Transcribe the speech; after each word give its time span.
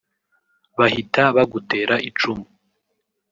bahita 0.77 1.23
bagutera 1.35 1.95
icumu 2.09 2.45